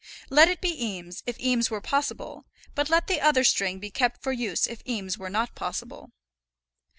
[0.31, 4.23] Let it be Eames, if Eames were possible; but let the other string be kept
[4.23, 6.09] for use if Eames were not possible.